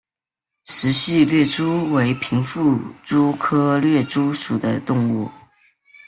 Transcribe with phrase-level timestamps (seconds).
[0.65, 5.29] 石隙掠蛛为平腹蛛科掠蛛属的动物。